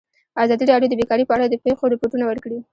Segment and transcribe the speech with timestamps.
[0.43, 2.59] ازادي راډیو د بیکاري په اړه د پېښو رپوټونه ورکړي.